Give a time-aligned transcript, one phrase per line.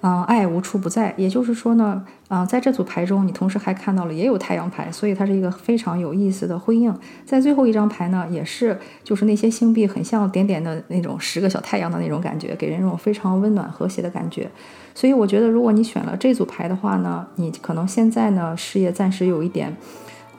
[0.06, 6.94] 嗯，爱无处不在，也就是说呢，啊，在这组牌中，你同时还看到了也有太阳牌，所以它是一个非常有意思的呼应。
[7.24, 14.46] 在最后一张牌呢，也是就是那些星币很像点点的那种十个小太阳的那种感觉，给人一种非常温暖和谐的感觉。
[14.94, 19.74] 所以我觉得，如果你选了这组牌的话呢，你可能现在呢事业暂时有一点。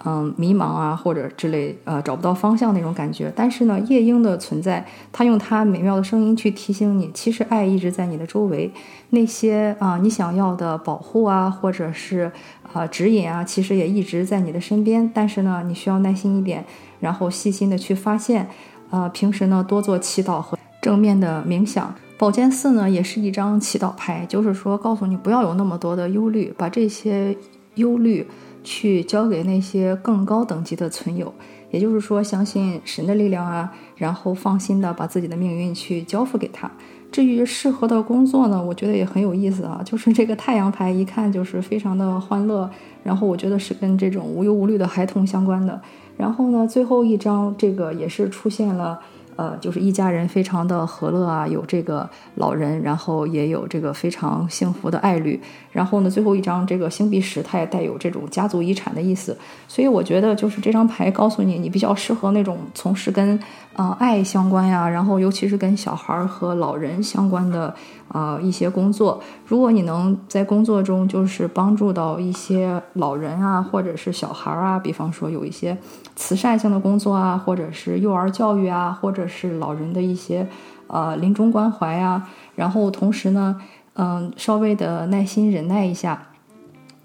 [0.06, 3.34] 嗯，迷茫啊，或者之类，呃，找不到方向那种感觉。
[3.36, 8.72] 但是呢，夜莺的存在，它用它美妙的声音去提醒你，其实爱一直在你的周围。
[9.10, 12.32] 那些啊，你想要的保护啊，或者是
[12.72, 15.10] 啊指引啊，其实也一直在你的身边。
[15.12, 16.64] 但是呢，你需要耐心一点，
[17.00, 18.48] 然后细心的去发现。
[18.92, 21.94] 呃，平时呢，多做祈祷和正面的冥想。
[22.18, 27.36] 宝剑四呢，也是一张祈祷牌，就是说告诉你不要有那么多的忧虑，把这些
[27.74, 28.26] 忧虑。
[28.66, 31.34] 去交给那些更高等级的存有，
[31.72, 36.70] 也就是说，相信神的力量啊，然后放心的把自己的命运去交付给他。
[37.12, 42.70] 至于适合的工作呢，我觉得也很有意思啊， 就是这个太阳牌一看就是非常的欢乐，
[43.04, 45.80] 然后我觉得是跟这种无忧无虑的孩童相关的。
[46.18, 49.00] 然后呢，最后一张这个也是出现了。
[49.36, 55.40] 呃，就是一家人非常的和乐啊，有这个老人，然后也有这个非常幸福的爱侣。
[55.72, 59.38] 然后呢，最后一张这个星币十，它也带有这种家族遗产的意思。
[59.68, 63.38] 所以我觉得，就是这张牌告诉你，你比较适合那种从事跟
[63.76, 67.74] 呃爱相关呀，然后尤其是跟小孩和老人相关的
[68.08, 69.22] 啊一些工作。
[69.46, 75.78] 如果你能在工作中就是帮助到一些老人啊，或者是小孩啊，比方说有一些
[76.16, 80.48] 慈善性的工作啊，或者是幼儿教育啊，或者是老人的一些
[80.88, 83.62] 呃临终关怀啊，然后同时呢。
[83.98, 86.22] 嗯，稍微的耐心忍耐一下，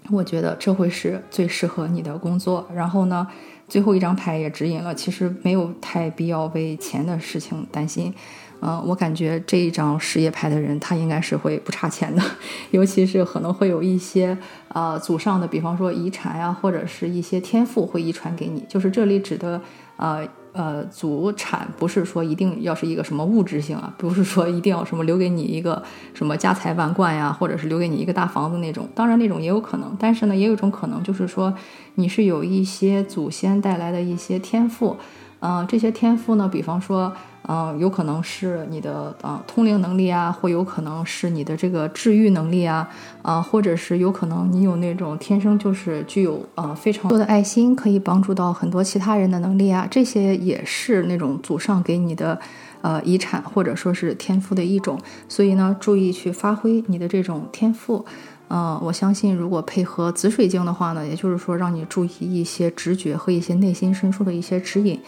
[0.09, 2.67] 我觉得这会是最适合你的工作。
[2.75, 3.25] 然后呢，
[3.71, 8.13] 最后一张牌也指引了，其实没有太必要为钱的事情担心。
[8.59, 12.21] 嗯，我感觉这一张事业牌的人，他应该是会不差钱的，
[12.71, 14.37] 尤其是可能会有一些
[14.67, 18.61] 呃祖上的，比方说遗产呀，或者是一些天赋会遗传给你。
[18.67, 19.61] 就是这里指的
[19.95, 20.27] 呃。
[20.53, 25.81] 呃，祖产不是说一定要是一个什么物质性啊，不是说一定要什么留给你一个
[26.13, 28.87] 什么家财万贯呀，或者是留给你一个大房子那种。
[28.93, 31.53] 当然那种也有可能，但是呢，也有一种可能就是说
[31.95, 34.97] 你是有一些祖先带来的一些天赋，
[35.39, 37.13] 嗯，这些天赋呢，比方说。
[37.47, 42.87] 嗯，有可能是你的啊通灵能力啊，或有可能是你的这个治愈能力啊，
[43.23, 52.39] 啊，或者是有可能你有那种天生就是具有呃非常多的爱心，可以帮助到很多其他人的能力啊，这些也是那种祖上给你的
[52.81, 54.99] 呃遗产或者说是天赋的一种。
[55.27, 58.05] 所以呢，注意去发挥你的这种天赋。
[58.49, 64.99] 嗯，我相信如果配合紫水晶的话呢，也就是说让你注意一些直觉和一些内心深处的一些指引。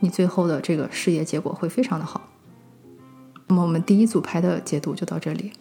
[0.00, 2.28] 你最后的这个事业结果会非常的好。
[3.46, 5.52] 那么我们第一组牌的解读就到这里。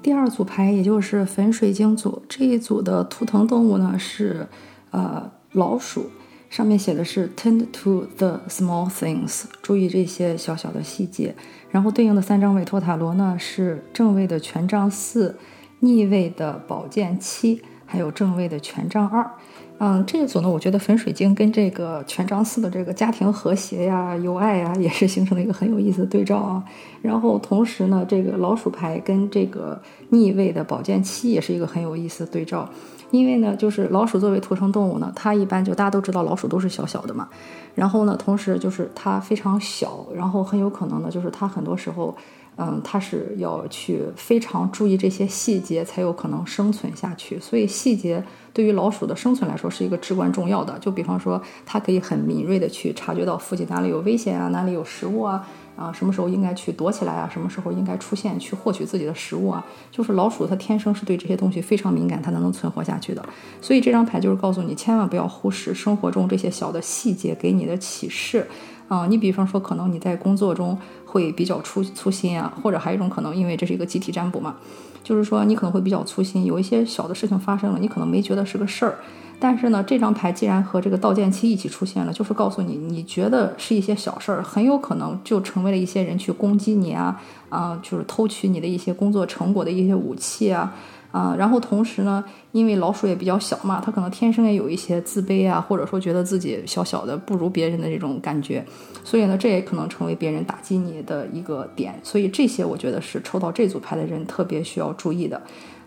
[0.00, 4.46] 第二组牌也就是粉水晶组这一组的图腾动物呢是
[4.90, 6.10] 呃老鼠，
[6.48, 11.34] 上面写的是 tend to the small things，注意这些小小的细节。
[11.70, 15.36] 然后对应的三张委托塔罗呢是正位的权杖四，
[15.80, 19.30] 逆位的宝剑七，还有正位的权杖二。
[19.80, 26.64] 嗯，这一组呢，我觉得粉水晶跟这个权杖四的这个家庭和谐呀、友爱呀，也是形成了一个很有意思的对照啊。
[27.00, 29.80] 然后同时呢，这个老鼠牌跟这个
[30.10, 32.68] 逆位的宝剑七也是一个很有意思的对照。
[33.10, 37.28] 因为呢，就是老鼠作为图腾动物呢，它一般就大家都知道老鼠都是小小的嘛。
[37.74, 42.14] 然后呢，同时就是它非常小，然后很有可能呢，就是它很多时候，
[42.56, 47.38] 嗯，它是要去非常注意这些细节，才有可能生存下去。
[47.38, 48.22] 所以细节
[48.58, 50.76] 对于老鼠的生存来说是一个至关重要的。
[50.80, 55.46] 就比方说，它可以很敏锐的去察觉到附近哪里有危险啊，哪里有食物啊。
[55.76, 57.30] 啊，什么时候应该去躲起来啊？
[57.32, 59.64] 什么时候应该出现去获取自己的食物啊？
[59.92, 63.24] 就是老鼠，它天生是对这些东西非常敏感，它才能存活下去的。
[63.62, 68.44] 所以这张牌就是告诉你，千万不要忽视生活中这些小的细节给你的启示。
[68.88, 70.76] 啊，你比方说，可能你在工作中
[71.08, 74.56] 会比较粗粗心啊，或者还有一种可能，因为这是一个集体占卜嘛，
[75.02, 78.98] 就是说你可能会比较粗心，有一些小的事情发生了，你可能没觉得是个事儿。
[79.40, 90.74] 但是呢，这张牌既然和这个道剑七一起出现了，就是告诉你，你觉得是一些小事儿，很有可能就成为了一些人去攻击你啊，啊，就是偷取你的一些工作成果的一些武器啊，
[91.10, 92.22] 啊，然后同时呢，
[92.52, 98.64] 因为老鼠也比较小嘛，它可能天生也有一些自卑啊，或者说觉得自己小小的不如别人的这种感觉，
[99.02, 105.40] 所以呢，这也可能成为别人打击你的一个点，所以这些我觉得是抽到这组牌的人特别需要注意的。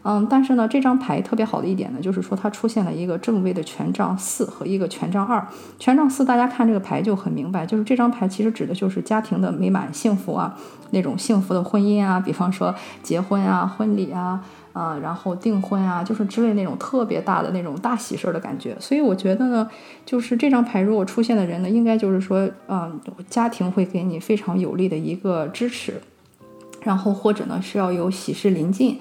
[0.03, 5.47] 嗯，但是呢，这张牌特别好的一点呢，就是说它出现了一个正位的权杖四和一个权杖二。
[5.77, 10.57] 权杖四，大家看这个牌就很明白，就是这张牌其实指的就是家庭的美满幸福啊，
[10.89, 12.73] 那种幸福的婚姻啊，比方说
[13.03, 18.75] 结婚啊、婚礼啊，啊，然后订婚啊，就是之类那种特别大的那种大喜事儿的感觉。
[18.79, 19.69] 所以我觉得呢，
[20.05, 26.01] 就是这张牌如果出现的人呢，应该就是说，嗯，家庭会给你非常有力的一个支持，
[26.83, 28.99] 然后或者呢是要有喜事临近。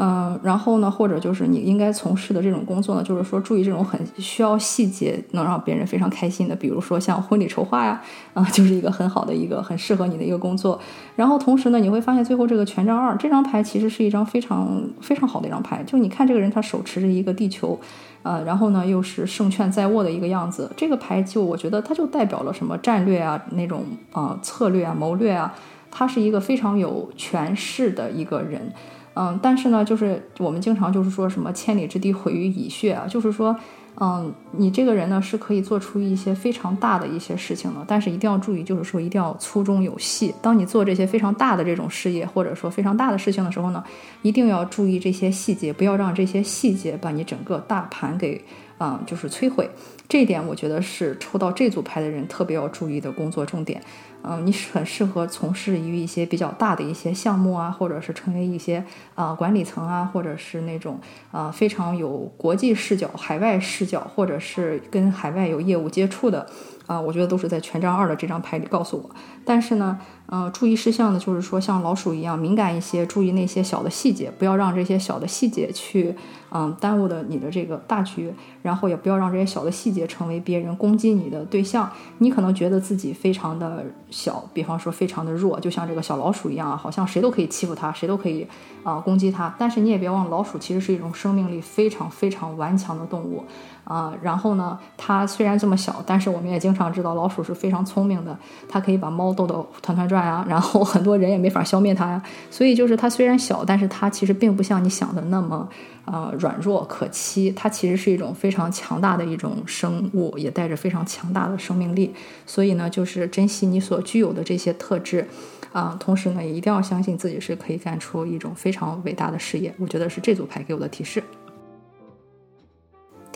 [0.00, 8.00] 嗯，然后呢，或者就是你应该从事的这种工作呢，就是说注意这种很需要细节，能让别人非常开心的，比如说像婚礼筹划呀，
[8.32, 10.78] 啊，就是一个很好的一个很适合你的一个工作。
[11.16, 17.76] 然后同时呢，你会发现最后这个权杖二这张牌其实是一张非常非常好的一张牌，就你看这个人他手持着一个地球，
[18.22, 25.52] 呃，然后呢又是胜券在握的一个样子，这个牌就我觉得它就代表了什么战略啊，那种啊策略啊谋略啊，
[25.90, 28.72] 他是一个非常有权势的一个人。
[29.20, 33.56] 嗯，但是呢，就是我们经常就是说什么千里之堤毁于蚁穴啊，就是说，
[34.00, 40.32] 嗯，你这个人呢是可以做出一些非常大的一些事情的，但是一定要注意，就是说一定要粗中有细。
[40.40, 43.82] 当你做这些非常大的这种事业或者说非常大的事情的时候呢，
[44.22, 48.40] 一定要注意这些细节，不要让这些细节把你整个大盘给，
[48.78, 49.68] 嗯，就是摧毁。
[50.08, 53.82] 这一点我觉得是抽到这组牌的人特别要注意的工作重点。
[54.22, 58.84] 嗯，你很适合从事于一些比较大的一些项目啊，或者是成为一些
[59.14, 61.00] 啊管理层啊，或者是那种
[61.30, 66.46] 啊非常有国际视角、海外视角，或者是跟海外有业务接触的
[66.88, 69.08] 啊，我觉得都是在权杖二的这张牌里告诉我。
[69.44, 69.96] 但是呢，
[70.26, 76.14] 呃，注意事项呢，就是说像老鼠一样敏感一些，注意那些小的细节，不要让这些小的细节去
[76.50, 78.32] 嗯耽误的你的这个大局，
[78.62, 81.88] 然后也不要让这些小的细节成为别人攻击你的对象。
[82.18, 83.84] 你可能觉得自己非常的。
[84.10, 88.46] 小，比方说非常的弱，就像这个小老鼠一样啊，好像谁都可以欺负它，谁都可以
[88.82, 89.54] 啊攻击它。
[89.58, 93.44] 但是你也别忘，老鼠其实是一种生命力非常非常顽强的动物
[93.88, 94.12] 啊。
[94.22, 100.44] 然后呢，它虽然这么小，但是我们也经常知道老鼠是非常聪明的，它可以把猫逗得团团转啊。
[100.48, 102.22] 然后很多人也没法消灭它呀。
[102.50, 105.68] 所以就是它虽然小，但是它其实并不像你想的那么。
[106.10, 112.14] 呃，软弱可欺，它其实是一种非常强大的一种生物，也带着非常强大的生命力。
[112.46, 115.28] 所以呢，就是珍惜你所具有的这些特质，
[115.70, 119.70] 啊，同时呢，也一定要相信自己是可以干出一种非常伟大的事业。
[119.78, 121.22] 我觉得是这组牌给我的提示。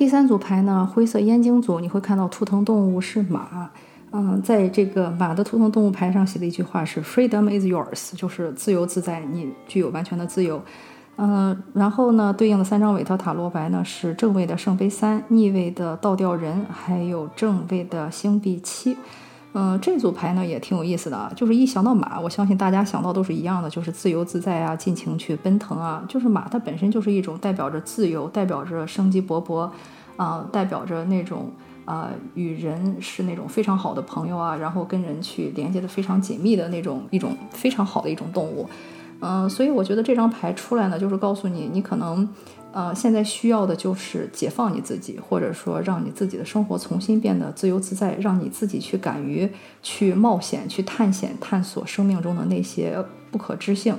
[0.03, 3.71] 第三组牌呢，灰色燕京组，你会看到图腾动物是马，
[4.11, 10.61] 嗯，在这个马的图腾动物牌上写的一句话是 “Freedom is yours”，就是自由自在，你具有完全的自由。
[11.19, 18.97] 嗯，然后呢，对应的三张韦特塔罗牌呢是正位的圣杯三，逆位的倒吊人，还有正位的星币七。
[19.55, 26.03] 嗯，这组牌呢也挺有意思的啊，就是一想到马，我相信大家想到都是一样的，就是自由自在啊，尽情去奔腾啊。
[26.09, 29.69] 就是马，它本身就是一种代表着自由，代表着生机勃勃，
[30.17, 31.51] 啊，代表着那种
[31.85, 38.67] 啊与人是那种非常好的朋友啊，然后跟人去连接的非常紧密的那种一种非常好的一种动物。
[39.21, 42.27] 嗯，所以我觉得这张牌出来呢，就是告诉你，你可能
[42.73, 49.49] 呃，现在需要的就是解放你自己，或者说让你自己的生活重新变得自由自在，让你自己去敢于
[49.83, 53.95] 去冒险、去探险、探索生命中的那些不可知性。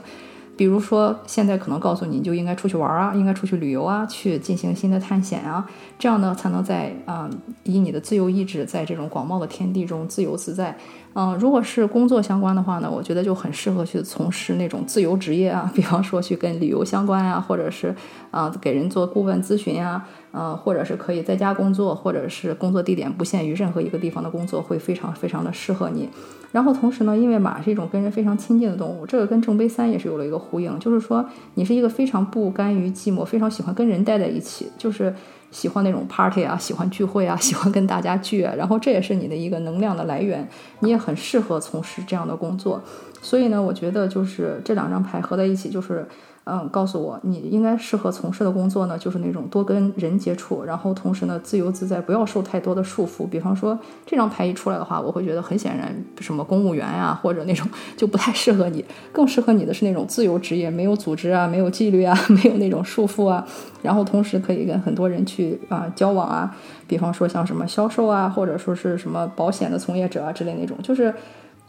[0.56, 7.28] 比如说，现在可能告诉你，就应该出去玩啊，应该出去旅游啊，去进行新的探险啊，这样呢，才能在啊，
[7.64, 10.78] 以你的自由意志，在这种广袤的天地中自由自在。
[11.16, 17.96] 嗯，如果是工作相关的话呢，我觉得就很适合去从事那种自由职业啊，比方说去跟旅游相关啊，或者是
[18.32, 26.10] 啊给人做顾问咨询啊，呃，或者是可以在家工作，或者是工作地点不限于任何一个地方的工作，会非常非常的适合你。
[26.52, 35.14] 然后同时呢，因为马是一种跟人非常亲近的动物，这个跟正杯三也是有了一个呼应，就是说你是一个非常不甘于寂寞，非常喜欢跟人待在一起，就是。
[35.54, 40.46] 喜欢那种 party 啊，喜欢聚会啊， 喜欢跟大家聚啊，然后这也是你的一个能量的来源，
[40.80, 42.82] 你也很适合从事这样的工作。
[43.24, 46.06] 所以呢，我觉得就是这两张牌合在一起，就是。
[46.46, 53.26] 嗯，告诉我你应该适合从事的工作呢，就是那种多跟人接触，然后同时呢自由自在，不要受太多的束缚。
[53.26, 57.66] 比方说这张牌一出来的话，我会觉得很显然，什么公务员呀，或者那种
[57.96, 63.48] 就不太适合你，更适合你的是那种自由职业，没有组织啊，没有纪律啊， 没有那种束缚啊，
[63.82, 66.54] 然后同时可以跟很多人去啊交往啊。
[66.88, 71.16] 比方说像什么销售啊，或者说是什么保险的从业者啊之类那种，就是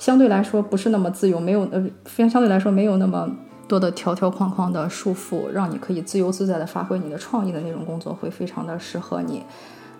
[0.04, 3.30] 相对来说不是那么自由，没有呃，相相对来说没有那么。
[3.66, 9.42] 多的条条框框的束缚，让你可以自由自在的发挥你的创意的那种工作，会非常的适合你。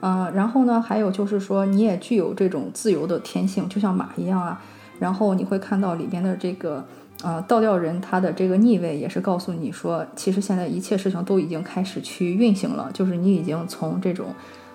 [0.02, 4.60] 嗯，然后呢，还有就是说，你也具有这种自由的天性，就像马一样啊。
[4.98, 6.84] 然后你会看到里边的这个
[7.22, 14.26] 呃倒吊人，他的这个逆位也是告诉你说，其实现在一切事情都已经开始去运行了，就是你已经从这种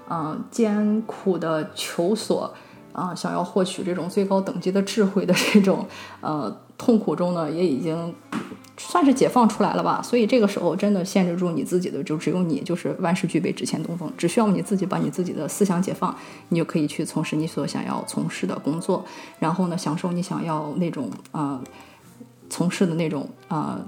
[0.09, 2.51] 嗯艰苦的求索
[2.93, 5.85] 啊，想要获取这种最高等级的智慧的这种
[6.21, 8.13] 呃痛苦中呢，也已经。
[8.81, 14.09] 算是解放出来了吧，所以这个时候真的限制住你自己的就只有你，就是万事俱备，只欠东风。
[14.17, 16.15] 只需要你自己把你自己的思想解放，
[16.47, 19.03] 你就可以去从事你所想要从事的工作，
[19.37, 21.61] 然后呢，享受你想要那种呃
[22.49, 23.85] 从事的那种呃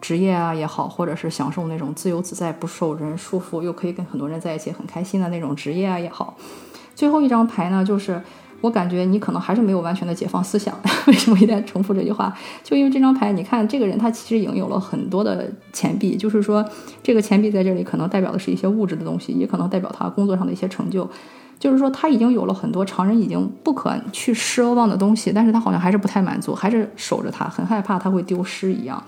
[0.00, 6.36] 职业啊也好，或者是享受那种自由自在、不受人束缚，又可以跟很多人在一起很开心的那种职业啊也好。
[6.94, 8.20] 最后一张牌呢，就是。
[8.62, 10.78] 我感觉你可能还是没有完全的解放思想。
[11.08, 12.30] 为什么一旦重复这句话？
[12.62, 16.62] 就因为这张牌，你看这个人他其实已经有了很多的钱币，就是说
[17.02, 21.08] 这个钱币在这里可能代表的是一些物质的东西，也可能代表他工作上的一些成就。
[21.58, 29.02] 就是说他已经有了很多常人已经不可去奢望的东西，但是他好像还是不太满足，还是守着他，很害怕他会丢失一样。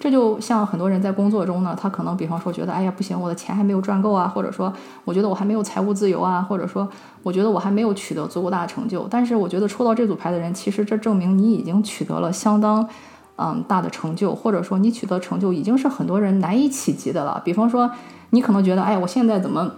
[0.00, 4.72] 这就像很多人在工作中呢，他可能比方说觉得，哎呀不行，我的钱还没有赚够啊，或者说
[5.04, 6.88] 我觉得我还没有财务自由啊，或者说
[7.24, 9.08] 我觉得我还没有取得足够大的成就。
[9.10, 12.88] 但是我觉得抽到这组牌的人，其实这证明你已经取得了相当
[13.36, 17.42] 嗯大的成就，或者说你取得成就已经是很多人难以企及的了。
[17.44, 17.90] 比方说
[18.30, 19.68] 你可能觉得，哎，我现在怎么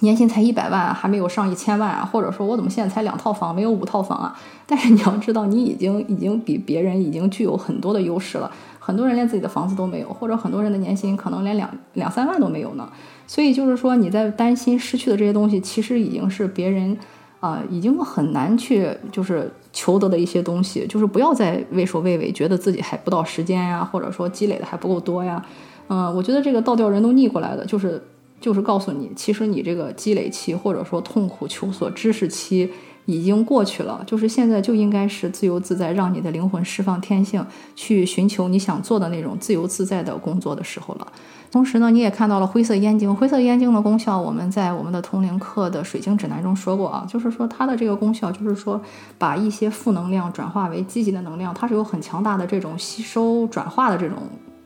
[0.00, 2.04] 年薪才一百万，还没有上一千万啊？
[2.04, 4.36] 或者说我怎么现在才两套房，没有五套房啊？
[4.66, 8.50] 但是你要知道，你已经已经比别人已经具有很多的优势了。
[8.86, 12.88] 很多人连自己的房子都没有，或者很多人的年薪可能连两两三万都没有呢。
[13.26, 16.96] 所以就是说，你在担心失去的这些东西，其实已经是别人
[17.40, 20.86] 啊，已经很难去就是求得的一些东西。
[20.86, 25.44] 就是不要再畏首畏尾，觉得自己还不到时间呀，或者说积累的还不够多呀。
[25.88, 28.00] 嗯，我觉得这个倒吊人都逆过来的，就是
[28.40, 32.70] 就是告诉你，其实你这个积累期或者说痛苦求索知识期。
[33.06, 37.44] 已经过去了，就是现在就应该是自由自在，让你的灵魂释放天性，
[37.74, 41.06] 去寻求你想做的那种自由自在的工作的时候了。
[41.50, 48.78] 同时呢，你也看到了灰色烟晶，灰色烟晶的功效，我们在我们的通灵课的水晶指南中说过啊，就是说它的这个功效，就是说
[49.16, 54.18] 把一些负能量转化为积极的能量，它是有很强大的这种吸收转化的这种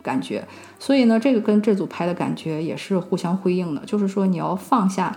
[0.02, 0.42] 感觉。
[0.78, 5.14] 所以呢，这个跟这组牌的感觉也是互相辉映的，就是说你要放下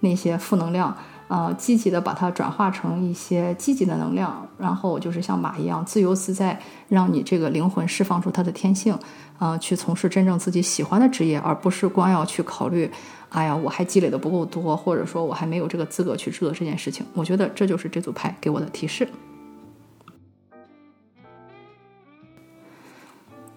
[0.00, 0.94] 那些负能量。
[1.28, 8.96] 呃，积极的把它转化成一些积极的能量，然后就是像马一样自由自在，让你这个灵魂释放出它的天性，
[9.40, 12.88] 呃，去从事真正自己喜欢的职业，而不是光要去考虑，
[13.30, 17.04] 哎呀，我还积累的不够多，或者说我还没有这个资格去做这件事情。
[17.12, 19.08] 我觉得这就是这组牌给我的提示。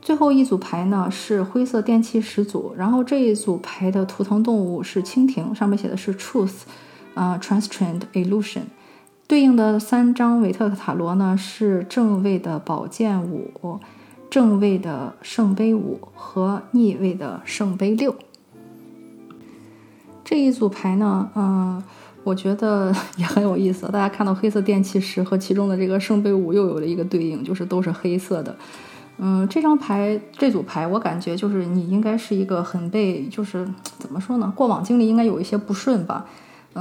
[0.02, 6.62] 最后一组牌呢是灰色电器十组，然后这一组牌的图腾动物是蜻蜓，上面写的是 Truth。
[7.20, 8.62] 啊，Transtrend Illusion，
[9.28, 13.78] 对应的三张维特塔罗呢是正位的宝剑五、
[14.30, 18.16] 正位的圣杯五和逆位的圣杯六。
[20.24, 21.84] 这一组牌呢，嗯，
[22.24, 23.88] 我觉得 也很有意思。
[23.88, 28.56] 大家看到黑色电气石和其中的这个圣杯五又有了一个对应，就是都是黑色的。
[29.18, 34.54] 嗯，这张牌这组牌，我感觉就是你应该是一个很被，就是怎么说呢？
[34.56, 36.26] 过往经历应该有一些不顺吧。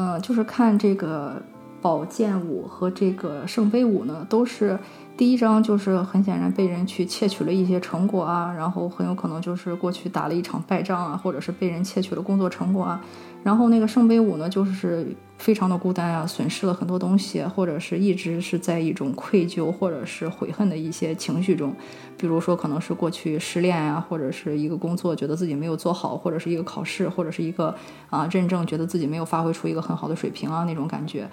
[0.01, 1.43] 嗯，就是看这个
[1.83, 4.79] 宝剑五和这个圣杯五呢，都是。
[5.17, 13.05] 第一章就是很显然被人去窃取了一些成果啊，然后很有可能就是过去打了一场败仗啊，或者是被人窃取了工作成果啊。
[13.43, 15.05] 然后那个圣杯五呢，就是
[15.39, 21.75] 非常的孤单啊，损失了很多东西，或者是一直是在一种愧疚或者是悔恨的一些情绪中。
[22.19, 27.75] 比如说可能是过去失恋啊，或者是一个工作觉得自己没有做好，或者是一个考试，或者是一个
[28.11, 31.29] 啊认证觉得自己没有发挥出一个很好的水平啊那种感觉。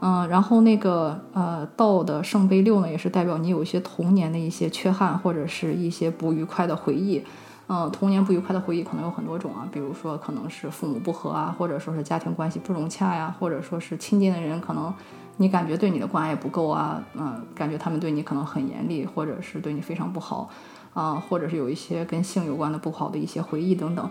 [0.00, 7.24] 嗯，然后那个呃，道的圣杯六呢，也是代表你有一些童年的一些缺憾，或者是一些不愉快的回忆。
[7.68, 14.92] 嗯，童年不愉快的回忆可能有很多种啊，比如说可能是父母不和啊，或者说是家庭关系不融洽呀，或者说是亲近的人可能
[15.36, 20.48] 你感觉对你的关爱不够啊，嗯，感觉他们对你可能很严厉，或者是对你非常不好
[20.94, 24.10] 啊，或者是有一些跟性有关的不好的一些回忆等等。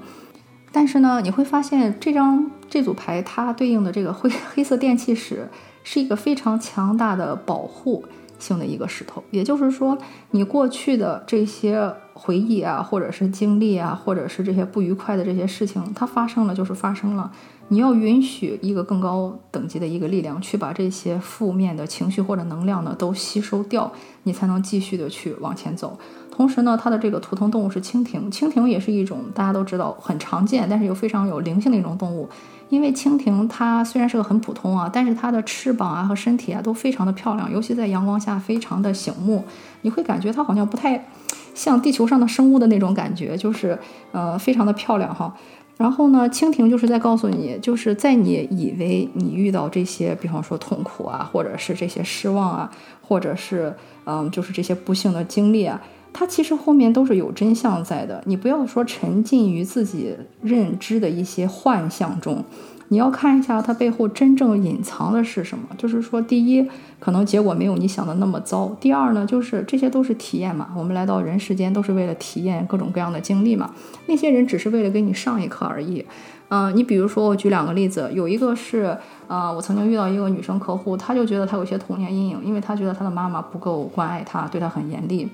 [0.72, 5.48] 但是呢，你会发现这张这组牌它对应的这个灰 黑色电气石。
[5.90, 8.04] 是一个非常强大的保护
[8.40, 9.98] 性的一个石头，也就是说，
[10.32, 17.32] 你过去的这些回忆啊，或者是经历啊，或者是这些不愉快的这些事情，它发生了就是发生了。
[17.70, 23.92] 你要允许一个更高等级的一个力量去把这些负面的情绪或者能量呢都吸收掉，
[24.24, 26.00] 你才能继续的去往前走。
[26.32, 32.30] 同时呢，它的这个图腾动物是蜻蜓，蜻蜓也是一种大家都知道很常见，但是又非常有灵性的一种动物。
[32.70, 39.44] 因为蜻蜓它虽然是个很普通啊，但是它的翅膀啊和身体啊都非常的漂亮，尤其在阳光下非常的醒目。
[39.82, 41.08] 你会感觉它好像不太
[41.54, 43.78] 像地球上的生物的那种感觉，就是
[44.12, 45.34] 呃非常的漂亮哈。
[45.78, 52.72] 然后呢，蜻蜓就是在告诉你，就是在你以为你遇到这些，比方说痛苦啊，或者是这些失望啊，
[53.02, 53.74] 或者是
[54.06, 55.80] 嗯就是这些不幸的经历啊。
[56.14, 62.44] 它其实后面都是有真相在的，你不要说沉浸于自己认知的一些幻象中，
[62.88, 65.68] 你要看一下它背后真正隐藏的是什么。
[65.78, 66.68] 就是说，第一，
[67.00, 70.70] 可能结果没有你想的那么糟；第二呢，就是这些都是体验嘛。
[70.76, 73.70] 我们来到人世间都是为了体验各种各样的经历嘛。
[74.08, 76.04] 那些人只是为了给你上一课而已。
[76.50, 85.28] 嗯，你比如说，我举两个例子，有一个是，呃，我曾经遇到一个女生客户，她就觉得她有些童年阴影，因为她觉得她的妈妈不够关爱她，对她很严厉。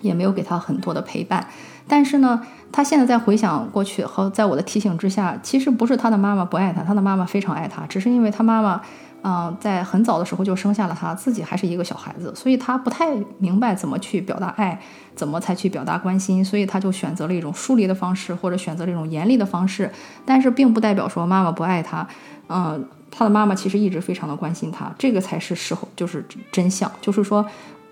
[0.00, 1.46] 也没有给他很多的陪伴，
[1.86, 8.80] 但是呢，他现在在回想过去和在我的提醒之下，其实不是他的妈妈不爱他，他的妈妈非常爱他，只是因为他妈妈，
[9.22, 14.80] 嗯，在很早的时候就生下了他，自己还是一个小孩子，所以他不太明白怎么去表达爱，
[15.16, 19.90] 怎么才去表达关心，所以他就选择了一种疏离的方式，或者选择了一种严厉的方式，
[20.24, 22.06] 但是并不代表说妈妈不爱他，
[22.48, 27.44] 嗯，他的妈妈其实一直非常的关心他，这个才是时候，就是真相，就是说。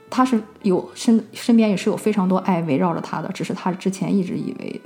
[0.08, 4.80] 他是有身身边也是有非常多爱围绕着他的，只是他之前一直以为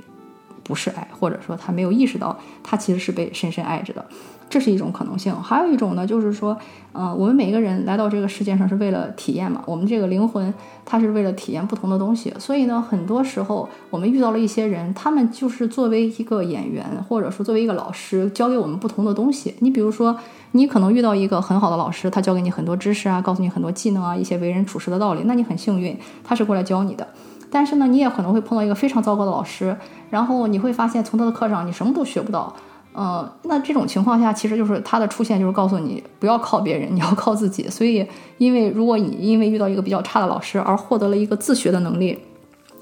[0.63, 4.05] 不是爱，或者说他没有意识到他其实是被深深爱着的。
[4.49, 6.57] 这是一种可能性，还有一种呢，就是说，
[6.91, 19.55] 嗯，我们每个人来到这个世界上是为了体验嘛，我们这个灵魂它是为了体验不同的东西，所以呢，很多时候我们遇到了一些人，他们就是作为一个演员，或者说作为一个老师，教给我们不同的东西。
[19.59, 20.13] 你比如说，
[20.51, 27.07] 你可能遇到一个很好的老师，他教给你很多知识啊，告诉你很多技能啊，一些为人处事的道理，那你很幸运，他是过来教你的。
[27.51, 29.75] 但是呢，你也可能会碰到一个非常糟糕的老师，
[30.09, 32.55] 然后你会发现从他的课上你什么都学不到。
[32.93, 37.69] 嗯，那这种情况下，其实就是他的出现，就是告诉你不要靠别人，你要靠自己。
[37.69, 38.05] 所以，
[38.37, 42.19] 因为如果你因为遇到一个比较差的老师而获得了一个自学的能力，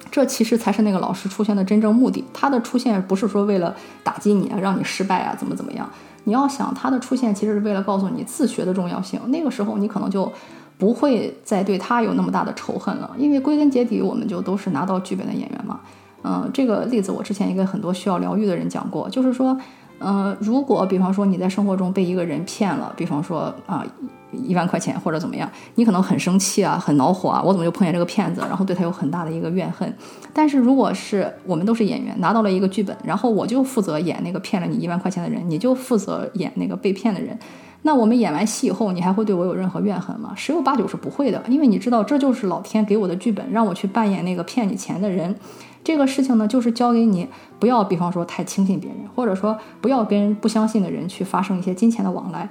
[0.10, 2.24] 这其实才是那个老师出现的真正目的。
[2.34, 5.88] 他的出现不是说为了打击你啊，让你失败啊，怎么怎么样。
[6.24, 9.20] 你要想他的出现，其实是为了告诉你自学的重要性。
[9.28, 10.32] 那个时候，你可能就
[10.80, 15.80] 不会再对他有那么大的仇恨了，因为归根结底，我们就都是拿到剧本的演员嘛。
[16.24, 19.56] 嗯，这个例子我之前也跟很多需要疗愈的人讲过，就是说。
[20.02, 23.86] 嗯，如果比方说你在生活中被一个人骗了，比方说啊
[24.32, 29.94] 一万块钱或者怎么样，你可能很生气啊，很恼火啊，我怎么就碰见这个骗子，然后对他有很大的一个怨恨。
[30.34, 37.38] 但是如果是我们都是演员，拿到了一个剧本，然后我就负责演那个骗了你一万块钱的人，你就负责演那个被骗的人，
[37.82, 40.34] 那我们演完戏以后，你还会对我有任何怨恨吗？
[40.36, 45.34] 十有八九是不会的，因为你知道这就是老天给我的剧本，让我去扮演那个骗你钱的人。
[45.82, 47.26] 这个事情呢，就是教给你
[47.58, 52.50] 不要，比方说太轻信别人，或者说不要跟不相信的人去发生一些金钱的往来，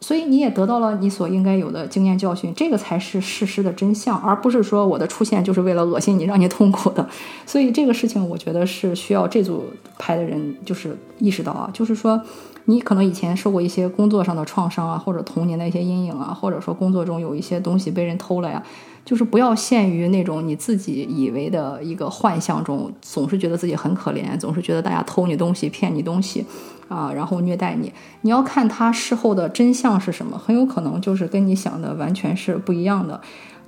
[0.00, 7.08] 所以你也得到了你所应该有的经验教训，这个才是事实的真相，而不是说我的出现就是为了恶心你，让你痛苦的。
[7.46, 9.64] 所以这个事情，我觉得是需要这组
[9.98, 12.22] 牌的人就是意识到啊，就是说。
[12.70, 18.62] 你可能以前受过一些工作上的创伤啊，或者童年的一些阴影啊，或者说工作中有一些东西被人偷了呀，
[19.06, 26.44] 就是不要陷于那种你自己以为的一个幻象中，总是觉得自己很可怜，总是觉得大家偷你东西、骗你东西
[26.88, 27.90] 啊，然后虐待你。
[28.20, 33.18] 你要看他事后的真相是什么，很有可能就是跟你想的完全是不一样的。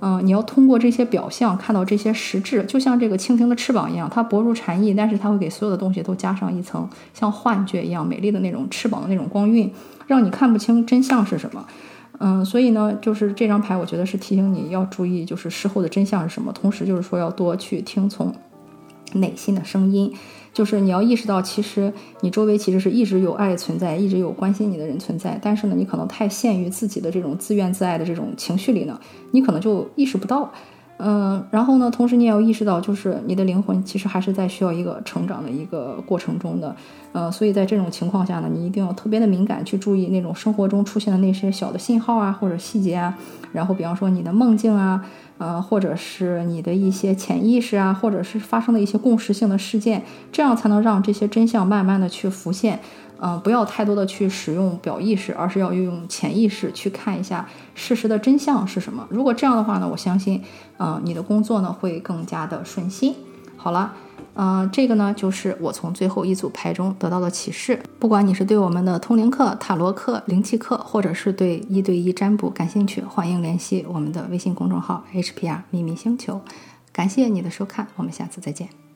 [0.03, 9.71] 嗯，你要通过这些表象看到这些实质，就像这个蜻蜓的翅膀一样，它薄如蝉翼，但是它会给所有的东西都加上一层像幻觉一样美丽的那种翅膀的那种光晕，
[10.07, 11.65] 让你看不清真相是什么。
[12.17, 18.33] 嗯，所以呢，就是这张牌，我觉得是提醒你要注意，就是事后的真相是什么，同时就是说要多去听从
[19.13, 20.13] 内心的声音。
[20.53, 25.39] 就是你要意识到，其实你周围其实是一直有爱存在，一直有关心你的人存在。
[25.41, 28.99] 但是呢，你可能太陷于自己的这种自怨自艾的这种情绪里呢，
[29.31, 30.51] 你可能就意识不到。
[31.03, 36.75] 嗯，然后呢，同时你也要意识到，就是你的灵魂其实还是在需要一个成长的一个过程中的。
[37.13, 43.17] 呃，所以在这种情况下呢，你一定要特别的敏感，去注意那种生活中出现的那些小的信号啊，或者细节啊。
[43.51, 45.03] 然后，比方说你的梦境啊。
[45.37, 52.79] 呃，或者是你的一些潜意识啊，或者是发生的一些共识性的事件，这样才能让这些真相慢慢的去浮现。
[53.23, 59.07] 嗯，不要太多的去使用表意识，而是要用潜意识去看一下事实的真相是什么。
[59.09, 60.43] 如果这样的话呢，我相信，
[60.79, 63.15] 嗯，你的工作呢会更加的顺心。
[63.55, 63.93] 好了。
[64.33, 67.77] 嗯，这个呢，就是我从最后一组牌中得到的启示。
[67.99, 76.39] 不管你是对我们的通灵课、塔罗课、灵气课，或者是对一对一占卜感兴趣，欢迎联系我们的微信公众号 HPR 秘密星球。
[76.93, 78.90] 感谢你的收看，我们下次再见。